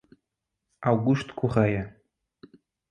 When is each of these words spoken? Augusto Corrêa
Augusto 0.81 1.31
Corrêa 1.35 1.93